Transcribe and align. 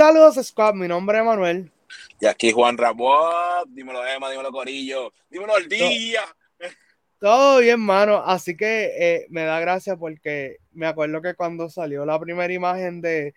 Saludos, 0.00 0.36
Squad. 0.42 0.72
Mi 0.76 0.88
nombre 0.88 1.18
es 1.18 1.24
Manuel. 1.26 1.70
Y 2.18 2.24
aquí 2.24 2.52
Juan 2.52 2.78
Ramón. 2.78 3.66
Dímelo, 3.68 4.00
Emma. 4.06 4.30
Dímelo, 4.30 4.50
Corillo. 4.50 5.12
Dímelo, 5.28 5.58
el 5.58 5.68
día. 5.68 6.22
Todo 7.18 7.58
bien, 7.60 7.78
mano. 7.78 8.16
Así 8.24 8.56
que 8.56 8.92
eh, 8.98 9.26
me 9.28 9.42
da 9.42 9.60
gracia 9.60 9.96
porque 9.96 10.56
me 10.72 10.86
acuerdo 10.86 11.20
que 11.20 11.34
cuando 11.34 11.68
salió 11.68 12.06
la 12.06 12.18
primera 12.18 12.50
imagen 12.50 13.02
de 13.02 13.34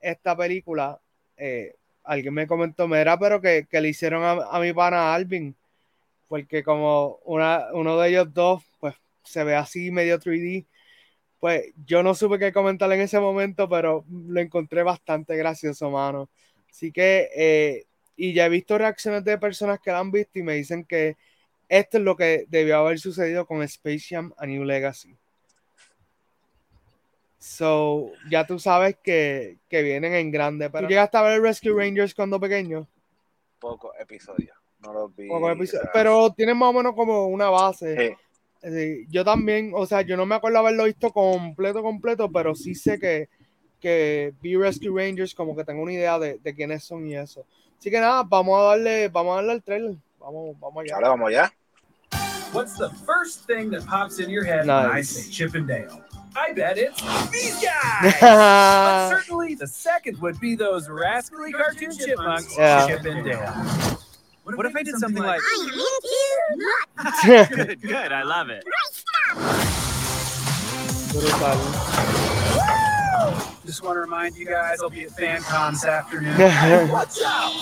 esta 0.00 0.36
película, 0.36 1.00
eh, 1.38 1.76
alguien 2.04 2.34
me 2.34 2.46
comentó, 2.46 2.86
mira, 2.86 3.18
pero 3.18 3.40
que, 3.40 3.66
le 3.70 3.88
hicieron 3.88 4.22
a, 4.22 4.60
mi 4.60 4.74
pana 4.74 5.14
Alvin, 5.14 5.56
porque 6.28 6.62
como 6.62 7.20
una, 7.24 7.68
uno 7.72 7.98
de 7.98 8.10
ellos 8.10 8.34
dos, 8.34 8.62
pues 8.80 8.94
se 9.24 9.44
ve 9.44 9.56
así 9.56 9.90
medio 9.90 10.20
3D, 10.20 10.66
pues 11.42 11.72
yo 11.84 12.04
no 12.04 12.14
supe 12.14 12.38
qué 12.38 12.52
comentar 12.52 12.92
en 12.92 13.00
ese 13.00 13.18
momento, 13.18 13.68
pero 13.68 14.04
lo 14.08 14.40
encontré 14.40 14.84
bastante 14.84 15.36
gracioso, 15.36 15.90
mano. 15.90 16.30
Así 16.70 16.92
que, 16.92 17.30
eh, 17.34 17.86
y 18.14 18.32
ya 18.32 18.46
he 18.46 18.48
visto 18.48 18.78
reacciones 18.78 19.24
de 19.24 19.36
personas 19.38 19.80
que 19.80 19.90
la 19.90 19.98
han 19.98 20.12
visto 20.12 20.38
y 20.38 20.44
me 20.44 20.54
dicen 20.54 20.84
que 20.84 21.16
esto 21.68 21.98
es 21.98 22.04
lo 22.04 22.14
que 22.14 22.44
debió 22.46 22.76
haber 22.76 23.00
sucedido 23.00 23.44
con 23.44 23.60
Space 23.64 24.04
Jam 24.10 24.32
a 24.38 24.46
New 24.46 24.62
Legacy. 24.62 25.16
So, 27.40 28.12
ya 28.30 28.46
tú 28.46 28.60
sabes 28.60 28.98
que, 29.02 29.58
vienen 29.68 30.14
en 30.14 30.30
grande. 30.30 30.70
Pero 30.70 30.86
¿Tú 30.86 30.90
llegaste 30.90 31.16
a 31.16 31.22
ver 31.22 31.42
Rescue 31.42 31.74
Rangers 31.76 32.14
cuando 32.14 32.38
pequeño? 32.38 32.86
Pocos 33.58 33.90
episodios. 33.98 34.56
No 34.78 34.92
los 34.92 35.16
vi. 35.16 35.28
pero 35.92 36.32
tienen 36.34 36.56
más 36.56 36.68
o 36.68 36.72
menos 36.72 36.94
como 36.94 37.26
una 37.26 37.50
base. 37.50 38.16
Yo 39.08 39.24
también, 39.24 39.72
o 39.74 39.86
sea, 39.86 40.02
yo 40.02 40.16
no 40.16 40.26
me 40.26 40.36
acuerdo 40.36 40.58
haberlo 40.58 40.84
visto 40.84 41.10
completo, 41.10 41.82
completo, 41.82 42.30
pero 42.30 42.54
sí 42.54 42.74
sé 42.74 42.98
que, 42.98 43.28
que 43.80 44.32
vi 44.40 44.56
Rescue 44.56 44.90
Rangers, 44.94 45.34
como 45.34 45.56
que 45.56 45.64
tengo 45.64 45.82
una 45.82 45.92
idea 45.92 46.18
de, 46.18 46.38
quiénes 46.54 46.84
son 46.84 47.06
y 47.06 47.16
eso. 47.16 47.44
Así 47.78 47.90
que 47.90 47.98
nada, 47.98 48.22
vamos 48.22 48.58
a 48.60 48.62
darle, 48.62 49.08
vamos 49.08 49.32
a 49.32 49.36
darle 49.36 49.52
al 49.52 49.62
trailer. 49.62 49.96
Vamos, 50.20 50.56
vamos 50.60 50.84
allá. 50.84 51.00
vamos 51.00 51.28
allá. 51.28 51.52
What's 52.52 52.76
the 52.76 52.90
first 53.06 53.46
thing 53.46 53.70
that 53.70 53.86
pops 53.86 54.18
in 54.18 54.28
your 54.28 54.44
head 54.44 54.66
nice. 54.66 54.86
when 54.86 54.96
I 54.96 55.02
say 55.02 55.30
Chip 55.30 55.54
and 55.54 55.66
Dale? 55.66 56.04
I 56.36 56.52
bet 56.52 56.76
it's 56.76 57.00
these 57.30 57.54
guys. 57.62 58.14
but 58.20 59.08
certainly 59.08 59.54
the 59.54 59.66
second 59.66 60.20
would 60.20 60.38
be 60.38 60.54
those 60.54 60.88
rascally 60.88 61.50
cartoon 61.50 61.96
chipmunks, 61.96 62.54
yeah. 62.56 62.86
Chip 62.86 63.04
and 63.06 63.24
Dale. 63.24 63.98
What, 64.44 64.56
what 64.56 64.66
if, 64.66 64.74
I 64.74 64.82
did 64.82 64.96
something 64.96 65.22
like, 65.22 65.40
like 67.26 67.48
good, 67.50 67.80
good, 67.80 68.12
I 68.12 68.24
love 68.24 68.48
it. 68.50 68.64
Just 73.64 73.84
want 73.84 73.94
to 73.94 74.00
remind 74.00 74.34
you 74.36 74.46
guys, 74.46 74.80
I'll 74.82 74.90
be 74.90 75.04
at 75.04 75.10
FanCon 75.10 75.72
this 75.72 75.84
afternoon. 75.84 76.90
What's 76.90 77.22
up? 77.22 77.52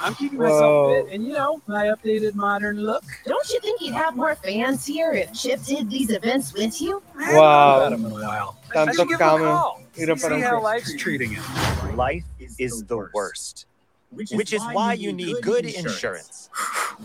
I'm 0.00 0.14
keeping 0.14 0.38
myself 0.38 0.92
fit, 0.92 1.12
and 1.12 1.26
you 1.26 1.32
know, 1.32 1.60
my 1.66 1.86
updated 1.86 2.36
modern 2.36 2.80
look. 2.80 3.02
Don't 3.26 3.50
you 3.50 3.58
think 3.58 3.80
you'd 3.80 3.94
have 3.94 4.14
more 4.14 4.36
fans 4.36 4.86
here 4.86 5.10
if 5.10 5.32
Chip 5.32 5.60
did 5.64 5.90
these 5.90 6.10
events 6.10 6.54
with 6.54 6.80
you? 6.80 7.02
Wow. 7.16 7.80
I 7.80 7.92
him 7.92 8.04
in 8.04 8.12
a 8.12 8.14
while. 8.14 8.58
Tanto 8.72 9.04
cambio. 9.06 9.78
See 9.92 10.40
how 10.40 10.62
life's 10.62 10.94
treating 10.96 11.32
him. 11.32 11.96
Life 11.96 12.22
is 12.60 12.84
the 12.84 13.08
worst. 13.12 13.66
Which 14.10 14.32
is, 14.32 14.36
Which 14.38 14.52
is 14.52 14.62
why 14.72 14.94
you 14.94 15.12
need 15.12 15.36
good 15.42 15.64
insurance. 15.66 16.48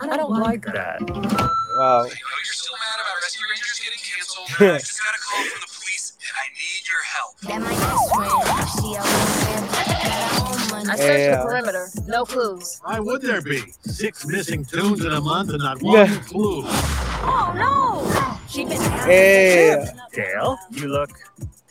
I 0.00 0.16
don't 0.16 0.36
like 0.38 0.64
that. 0.66 1.00
Wow. 1.00 2.04
you're 2.04 2.44
still 2.44 2.74
mad 2.74 3.00
about 3.00 3.16
Rescue 3.22 3.46
Rangers 3.50 3.80
getting 3.80 4.00
canceled. 4.00 4.48
I 4.60 4.78
just 4.78 5.00
got 5.00 5.14
a 5.14 5.18
call 5.20 5.44
from 5.44 5.60
the 5.60 5.66
police 5.66 5.84
and 10.84 10.90
I 10.90 10.96
searched 10.96 11.40
the 11.40 11.46
perimeter. 11.46 11.88
No 12.06 12.24
clues. 12.24 12.80
Why 12.84 13.00
would 13.00 13.22
there 13.22 13.42
be? 13.42 13.62
Six 13.82 14.26
missing 14.26 14.64
tunes 14.64 15.04
in 15.04 15.12
a 15.12 15.20
month 15.20 15.50
and 15.50 15.58
not 15.58 15.82
one 15.82 15.94
yeah. 16.10 16.18
clue. 16.26 16.62
Oh 16.66 17.52
no! 17.56 18.38
She 18.54 18.64
been 18.64 18.80
hey. 18.80 19.84
Dale, 20.12 20.56
you 20.70 20.86
look 20.86 21.10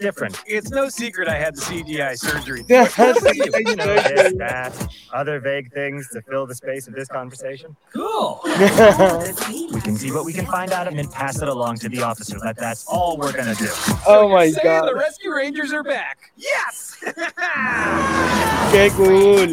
different. 0.02 0.38
It's 0.46 0.70
no 0.70 0.90
secret 0.90 1.30
I 1.30 1.38
had 1.38 1.56
the 1.56 1.62
CGI 1.62 2.18
surgery. 2.18 2.66
you 3.70 3.76
know, 3.78 3.96
this, 3.96 4.34
that, 4.34 4.94
other 5.14 5.40
vague 5.40 5.72
things 5.72 6.10
to 6.10 6.22
fill 6.24 6.46
the 6.46 6.56
space 6.56 6.90
of 6.90 6.94
this 6.94 7.08
conversation. 7.08 7.74
Cool. 7.94 8.42
we 8.44 9.80
can 9.80 9.96
see 9.96 10.12
what 10.12 10.26
we 10.26 10.34
can 10.34 10.46
find 10.46 10.74
out 10.74 10.90
and 10.90 11.00
then 11.00 11.08
pass 11.08 11.42
it 11.42 11.48
along 11.48 11.78
to 11.78 11.88
the 11.88 12.02
officer. 12.02 12.38
That 12.44 12.58
that's 12.58 12.86
all 12.86 13.16
we're 13.16 13.32
gonna 13.32 13.56
do. 13.56 13.70
Oh 14.06 14.28
my 14.28 14.52
god. 14.62 14.90
The 14.90 14.96
Rescue 14.96 15.34
Rangers 15.34 15.72
are 15.72 15.84
back. 15.84 16.34
Yes. 16.36 16.98
Okay, 18.74 18.90
cool. 18.96 19.46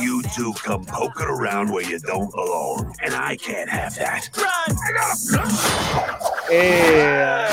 You 0.00 0.22
two 0.34 0.54
come 0.54 0.86
poking 0.86 1.26
around 1.26 1.70
where 1.70 1.84
you 1.84 1.98
don't 1.98 2.30
belong, 2.30 2.96
and 3.02 3.12
I 3.14 3.36
can't 3.36 3.68
have 3.68 3.94
that. 3.96 4.30
Run! 4.38 4.74
Yeah. 6.50 7.52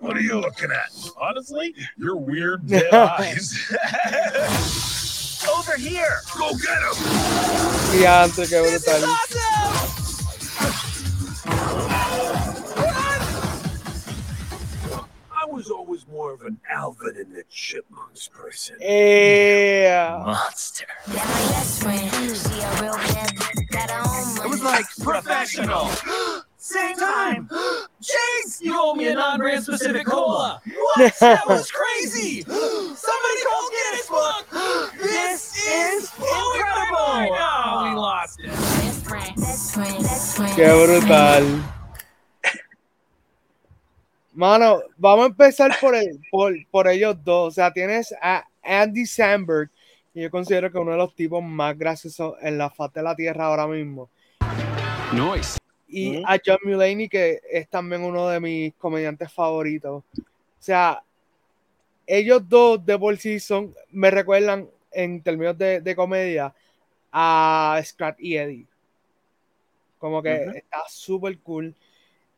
What 0.00 0.16
are 0.16 0.20
you 0.20 0.40
looking 0.40 0.72
at? 0.72 0.90
Honestly, 1.16 1.76
your 1.96 2.16
weird 2.16 2.66
dead 2.66 2.92
eyes. 2.92 3.72
Over 5.48 5.76
here. 5.76 6.22
Go 6.36 6.50
get 6.54 6.82
him. 6.82 8.00
yeah 8.00 8.24
i'm 8.24 8.30
Gigante, 8.30 8.48
qué 8.48 10.03
was 16.06 16.12
more 16.12 16.32
of 16.32 16.42
an 16.42 16.58
Alvin 16.70 17.16
and 17.16 17.34
the 17.34 17.44
Chipmunks 17.48 18.28
person. 18.28 18.76
Yeah. 18.80 20.22
Monster. 20.24 20.86
It 24.42 24.48
was 24.48 24.62
like 24.62 24.86
professional. 25.02 25.88
Same 26.56 26.96
time. 26.96 27.48
Jeez, 28.02 28.60
you 28.60 28.72
owe 28.74 28.94
me 28.94 29.08
a 29.08 29.14
non-brand 29.14 29.64
specific 29.64 30.06
cola. 30.06 30.62
What? 30.64 31.14
that 31.20 31.46
was 31.46 31.70
crazy. 31.70 32.40
Somebody 32.42 33.44
call 33.46 33.70
Guinness 33.70 34.08
Book. 34.08 34.46
This 34.98 35.56
is 35.56 36.10
incredible. 36.14 37.36
Oh, 37.36 37.90
we 37.90 37.96
lost 37.96 38.40
it. 38.40 38.50
Qué 40.56 40.72
brutal. 40.86 41.73
Mano, 44.34 44.82
vamos 44.96 45.24
a 45.24 45.28
empezar 45.28 45.72
por, 45.80 45.94
el, 45.94 46.20
por, 46.30 46.54
por 46.70 46.88
ellos 46.88 47.16
dos. 47.24 47.48
O 47.48 47.50
sea, 47.50 47.72
tienes 47.72 48.14
a 48.20 48.46
Andy 48.62 49.06
Samberg, 49.06 49.70
que 50.12 50.22
yo 50.22 50.30
considero 50.30 50.70
que 50.70 50.78
uno 50.78 50.92
de 50.92 50.98
los 50.98 51.14
tipos 51.14 51.42
más 51.42 51.78
graciosos 51.78 52.34
en 52.42 52.58
la 52.58 52.68
faz 52.70 52.92
de 52.92 53.02
la 53.02 53.14
tierra 53.14 53.46
ahora 53.46 53.66
mismo. 53.66 54.10
Noise 55.12 55.58
y 55.94 56.16
a 56.24 56.40
John 56.44 56.58
Mulaney, 56.64 57.08
que 57.08 57.40
es 57.48 57.68
también 57.68 58.02
uno 58.02 58.28
de 58.28 58.40
mis 58.40 58.74
comediantes 58.74 59.32
favoritos. 59.32 60.02
O 60.18 60.22
sea, 60.58 61.04
ellos 62.04 62.42
dos 62.48 62.84
de 62.84 62.98
por 62.98 63.16
sí 63.16 63.38
son, 63.38 63.72
me 63.92 64.10
recuerdan 64.10 64.68
en 64.90 65.22
términos 65.22 65.56
de, 65.56 65.94
comedia 65.94 66.52
a 67.12 67.80
Scott 67.84 68.16
y 68.18 68.36
Eddie. 68.36 68.66
Como 69.98 70.20
que 70.20 70.34
está 70.56 70.82
súper 70.88 71.38
cool. 71.38 71.72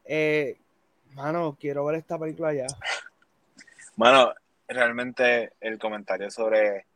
Eh, 0.04 0.58
mano, 1.16 1.56
quiero 1.58 1.84
ver 1.86 1.96
esta 1.96 2.18
película 2.18 2.52
ya. 2.52 2.66
Mano, 3.96 4.34
realmente 4.68 5.54
el 5.60 5.78
comentario 5.78 6.30
sobre 6.30 6.86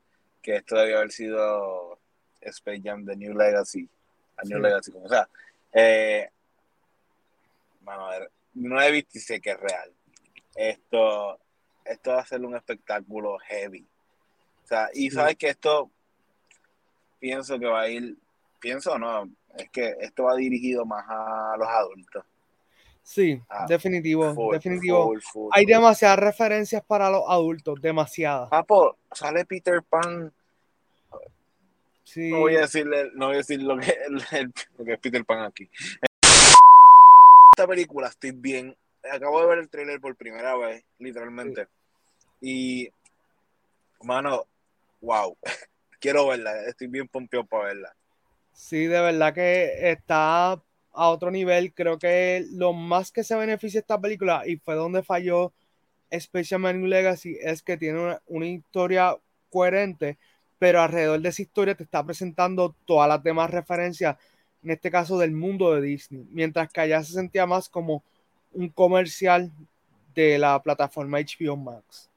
que 0.42 0.56
esto 0.56 0.76
debió 0.76 0.98
haber 0.98 1.10
sido 1.10 1.98
Space 2.40 2.82
Jam 2.84 3.06
The 3.06 3.16
New 3.16 3.34
Legacy, 3.34 3.88
a 4.36 4.42
New 4.44 4.58
Legacy, 4.58 4.92
como 4.92 5.08
sea, 5.08 5.26
eh, 5.72 6.30
Mano, 7.82 8.08
no 8.54 8.80
he 8.80 8.92
visto 8.92 9.16
y 9.16 9.20
sé 9.20 9.40
que 9.40 9.50
es 9.52 9.60
real. 9.60 9.90
Esto, 10.54 11.38
esto 11.84 12.10
va 12.12 12.20
a 12.20 12.26
ser 12.26 12.44
un 12.44 12.54
espectáculo 12.54 13.38
heavy. 13.38 13.86
O 14.64 14.66
sea, 14.66 14.90
y 14.92 15.10
sabes 15.10 15.36
que 15.36 15.48
esto, 15.48 15.90
pienso 17.18 17.58
que 17.58 17.66
va 17.66 17.82
a 17.82 17.88
ir, 17.88 18.16
pienso 18.60 18.98
no, 18.98 19.30
es 19.56 19.70
que 19.70 19.96
esto 20.00 20.24
va 20.24 20.36
dirigido 20.36 20.84
más 20.84 21.06
a 21.08 21.56
los 21.58 21.68
adultos. 21.68 22.24
Sí, 23.02 23.42
ah, 23.48 23.66
definitivo, 23.68 24.52
definitivo. 24.52 25.12
Hay 25.52 25.66
demasiadas 25.66 26.18
referencias 26.18 26.82
para 26.84 27.10
los 27.10 27.22
adultos, 27.26 27.80
demasiadas. 27.80 28.48
Ah, 28.52 28.62
pues, 28.62 28.92
sale 29.12 29.44
Peter 29.44 29.82
Pan. 29.82 30.32
Sí. 32.04 32.30
No 32.30 32.40
voy 32.40 32.56
a 32.56 32.60
decirle, 32.60 33.10
no 33.14 33.26
voy 33.26 33.34
a 33.34 33.38
decir 33.38 33.62
lo 33.62 33.78
que, 33.78 33.96
lo 34.78 34.84
que 34.84 34.92
es 34.92 34.98
Peter 34.98 35.24
Pan 35.24 35.44
aquí 35.44 35.68
película 37.66 38.08
estoy 38.08 38.32
bien. 38.32 38.76
Acabo 39.10 39.40
de 39.40 39.46
ver 39.46 39.58
el 39.58 39.68
trailer 39.68 40.00
por 40.00 40.16
primera 40.16 40.56
vez, 40.56 40.84
literalmente. 40.98 41.68
Y, 42.40 42.88
mano, 44.02 44.44
wow. 45.00 45.36
Quiero 46.00 46.28
verla. 46.28 46.64
Estoy 46.66 46.86
bien 46.86 47.08
pompeado 47.08 47.46
para 47.46 47.64
verla. 47.66 47.96
Sí, 48.52 48.86
de 48.86 49.00
verdad 49.00 49.34
que 49.34 49.90
está 49.90 50.62
a 50.92 51.08
otro 51.08 51.30
nivel. 51.30 51.72
Creo 51.72 51.98
que 51.98 52.46
lo 52.52 52.72
más 52.72 53.12
que 53.12 53.24
se 53.24 53.36
beneficia 53.36 53.80
esta 53.80 54.00
película, 54.00 54.42
y 54.46 54.56
fue 54.56 54.74
donde 54.74 55.02
falló 55.02 55.52
Special 56.12 56.88
Legacy, 56.88 57.36
es 57.40 57.62
que 57.62 57.76
tiene 57.76 58.18
una, 58.26 58.46
historia 58.46 59.16
coherente, 59.50 60.18
pero 60.58 60.80
alrededor 60.80 61.20
de 61.20 61.28
esa 61.28 61.42
historia 61.42 61.74
te 61.74 61.84
está 61.84 62.04
presentando 62.04 62.74
todas 62.84 63.08
las 63.08 63.22
demás 63.22 63.50
referencias, 63.50 64.16
en 64.62 64.70
este 64.70 64.90
caso 64.90 65.18
del 65.18 65.32
mundo 65.32 65.74
de 65.74 65.80
Disney, 65.80 66.26
mientras 66.30 66.70
que 66.72 66.80
allá 66.80 67.02
se 67.02 67.14
sentía 67.14 67.46
más 67.46 67.68
como 67.68 68.02
un 68.52 68.68
comercial 68.68 69.50
de 70.14 70.38
la 70.38 70.60
plataforma 70.62 71.18
HBO 71.18 71.56
Max. 71.56 72.10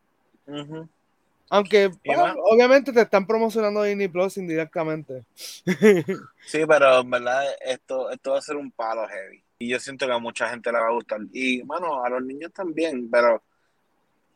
Aunque 1.54 1.92
bueno, 2.04 2.34
obviamente 2.46 2.92
te 2.92 3.02
están 3.02 3.28
promocionando 3.28 3.84
Disney 3.84 4.08
Plus 4.08 4.38
indirectamente. 4.38 5.24
Sí, 6.48 6.66
pero 6.68 7.00
en 7.00 7.10
verdad 7.10 7.46
esto, 7.64 8.10
esto 8.10 8.32
va 8.32 8.40
a 8.40 8.42
ser 8.42 8.58
un 8.58 8.72
palo 8.72 9.08
heavy. 9.08 9.42
Y 9.60 9.70
yo 9.70 9.80
siento 9.80 10.08
que 10.08 10.12
a 10.12 10.18
mucha 10.18 10.50
gente 10.50 10.72
le 10.72 10.80
va 10.80 10.88
a 10.88 10.92
gustar. 10.92 11.22
Y, 11.32 11.62
bueno, 11.62 12.04
a 12.04 12.10
los 12.10 12.24
niños 12.24 12.52
también, 12.52 13.10
pero 13.10 13.42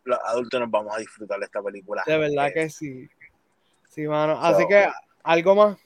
los 0.03 0.19
adultos 0.25 0.59
nos 0.61 0.69
vamos 0.69 0.95
a 0.95 0.99
disfrutar 0.99 1.39
de 1.39 1.45
esta 1.45 1.61
película. 1.61 2.03
De 2.05 2.17
verdad 2.17 2.53
que 2.53 2.69
sí. 2.69 3.09
Sí, 3.89 4.07
mano. 4.07 4.39
Así 4.39 4.67
que, 4.67 4.87
¿algo 5.23 5.55
más? 5.55 5.77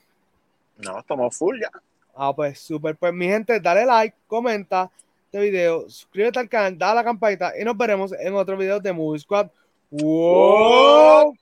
No, 0.76 1.00
estamos 1.00 1.34
full 1.34 1.58
ya. 1.60 1.70
Ah, 2.14 2.32
pues 2.36 2.60
súper. 2.60 2.94
Pues 2.94 3.12
mi 3.14 3.26
gente, 3.26 3.58
dale 3.58 3.86
like, 3.86 4.16
comenta 4.26 4.90
este 5.24 5.40
video, 5.40 5.88
suscríbete 5.88 6.38
al 6.38 6.48
canal, 6.50 6.76
dale 6.76 6.92
a 6.92 6.94
la 6.96 7.04
campanita 7.04 7.58
y 7.58 7.64
nos 7.64 7.76
veremos 7.76 8.12
en 8.12 8.34
otro 8.34 8.54
video 8.54 8.78
de 8.78 8.92
Movie 8.92 9.18
Squad. 9.18 9.48
¡Wow! 9.92 11.34